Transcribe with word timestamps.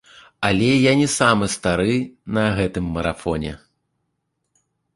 Але 0.47 0.69
я 0.69 0.93
не 1.01 1.09
самы 1.15 1.49
стары 1.57 1.97
на 2.39 2.47
гэтым 2.57 2.85
марафоне. 2.99 3.53